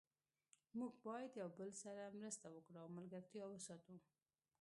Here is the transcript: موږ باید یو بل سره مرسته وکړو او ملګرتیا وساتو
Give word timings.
موږ 0.77 0.93
باید 1.07 1.31
یو 1.41 1.49
بل 1.59 1.69
سره 1.83 2.03
مرسته 2.19 2.47
وکړو 2.55 2.77
او 2.83 2.89
ملګرتیا 2.97 3.43
وساتو 3.49 3.95